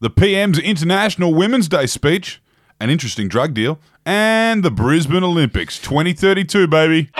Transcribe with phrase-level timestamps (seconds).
[0.00, 2.40] the PM's International Women's Day speech,
[2.80, 7.10] an interesting drug deal, and the Brisbane Olympics 2032, baby.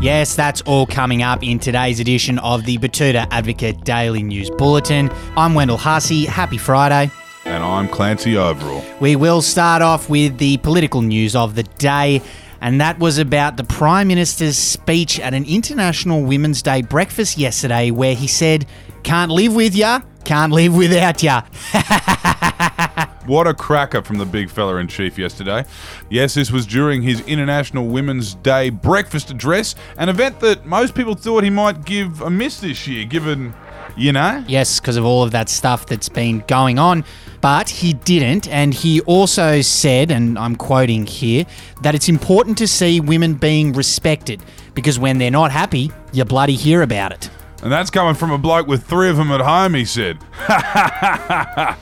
[0.00, 5.10] Yes, that's all coming up in today's edition of the Betoota Advocate Daily News Bulletin.
[5.36, 6.24] I'm Wendell Hussey.
[6.26, 7.10] Happy Friday.
[7.46, 9.00] And I'm Clancy Overell.
[9.00, 12.22] We will start off with the political news of the day,
[12.64, 17.90] and that was about the Prime Minister's speech at an International Women's Day breakfast yesterday,
[17.90, 18.64] where he said,
[19.02, 21.42] Can't live with ya, can't live without ya.
[23.26, 25.64] What a cracker from the big fella in chief yesterday.
[26.10, 31.14] Yes, this was during his International Women's Day breakfast address, an event that most people
[31.14, 33.54] thought he might give a miss this year, given,
[33.96, 34.44] you know.
[34.46, 37.04] Yes, because of all of that stuff that's been going on.
[37.40, 38.48] But he didn't.
[38.48, 41.44] And he also said, and I'm quoting here,
[41.82, 44.42] that it's important to see women being respected
[44.74, 47.30] because when they're not happy, you bloody hear about it.
[47.62, 50.18] And that's coming from a bloke with three of them at home, he said.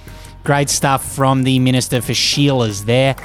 [0.44, 3.16] Great stuff from the Minister for Sheila's there.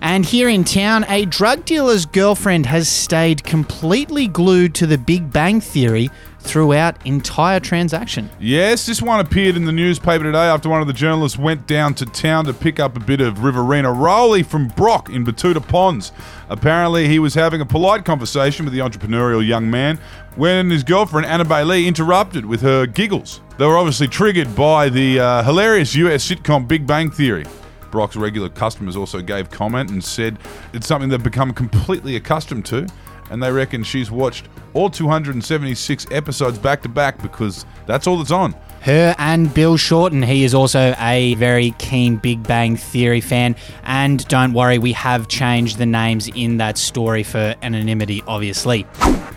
[0.00, 5.32] And here in town, a drug dealer's girlfriend has stayed completely glued to the Big
[5.32, 6.10] Bang Theory
[6.44, 8.30] throughout entire transaction.
[8.38, 11.94] Yes, this one appeared in the newspaper today after one of the journalists went down
[11.94, 16.12] to town to pick up a bit of Riverina Rolly from Brock in Betoota Ponds.
[16.50, 19.98] Apparently, he was having a polite conversation with the entrepreneurial young man
[20.36, 23.40] when his girlfriend, Anna Bailey, interrupted with her giggles.
[23.56, 27.44] They were obviously triggered by the uh, hilarious US sitcom Big Bang Theory.
[27.90, 30.38] Brock's regular customers also gave comment and said
[30.72, 32.88] it's something they've become completely accustomed to,
[33.30, 38.30] and they reckon she's watched all 276 episodes back to back because that's all that's
[38.30, 38.54] on.
[38.84, 40.22] Her and Bill Shorten.
[40.22, 43.56] He is also a very keen Big Bang Theory fan.
[43.84, 48.86] And don't worry, we have changed the names in that story for anonymity, obviously.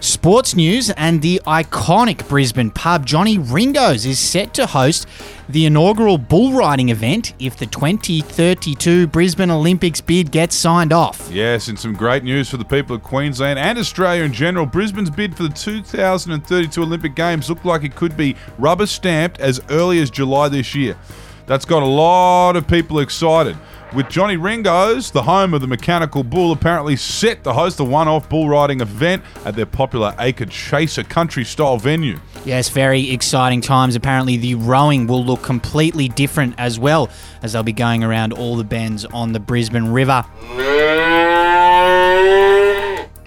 [0.01, 5.07] Sports news and the iconic Brisbane pub Johnny Ringo's is set to host
[5.49, 11.29] the inaugural bull riding event if the 2032 Brisbane Olympics bid gets signed off.
[11.31, 14.65] Yes, and some great news for the people of Queensland and Australia in general.
[14.65, 19.59] Brisbane's bid for the 2032 Olympic Games looked like it could be rubber stamped as
[19.69, 20.97] early as July this year.
[21.45, 23.57] That's got a lot of people excited.
[23.95, 28.09] With Johnny Ringo's, the home of the Mechanical Bull, apparently set to host a one
[28.09, 32.19] off bull riding event at their popular Acre Chaser country style venue.
[32.43, 33.95] Yes, very exciting times.
[33.95, 37.09] Apparently, the rowing will look completely different as well,
[37.41, 40.25] as they'll be going around all the bends on the Brisbane River.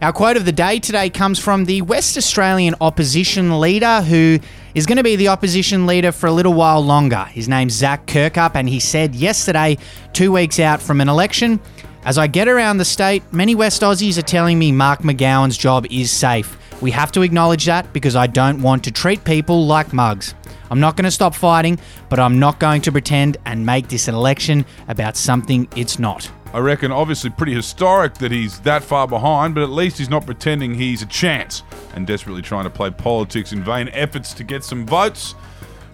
[0.02, 4.38] Our quote of the day today comes from the West Australian opposition leader who
[4.74, 7.26] is going to be the opposition leader for a little while longer.
[7.26, 9.76] His name's Zach Kirkup, and he said yesterday,
[10.14, 11.60] two weeks out from an election,
[12.06, 15.84] as I get around the state, many West Aussies are telling me Mark McGowan's job
[15.90, 16.56] is safe.
[16.80, 20.34] We have to acknowledge that because I don't want to treat people like mugs.
[20.70, 21.78] I'm not going to stop fighting,
[22.08, 26.30] but I'm not going to pretend and make this an election about something it's not.
[26.52, 30.26] I reckon obviously pretty historic that he's that far behind, but at least he's not
[30.26, 31.62] pretending he's a chance
[31.94, 35.36] and desperately trying to play politics in vain efforts to get some votes.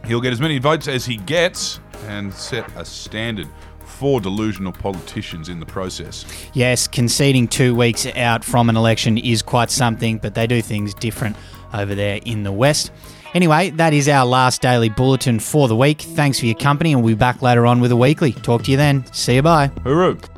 [0.07, 3.49] He'll get as many votes as he gets and set a standard
[3.81, 6.25] for delusional politicians in the process.
[6.55, 10.95] Yes, conceding two weeks out from an election is quite something, but they do things
[10.95, 11.37] different
[11.75, 12.93] over there in the West.
[13.35, 16.01] Anyway, that is our last daily bulletin for the week.
[16.01, 18.33] Thanks for your company, and we'll be back later on with a weekly.
[18.33, 19.05] Talk to you then.
[19.13, 19.69] See you, bye.
[19.85, 20.36] Hooroo!